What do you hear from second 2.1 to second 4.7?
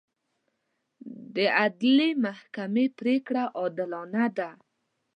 محکمې پرېکړې عادلانه دي.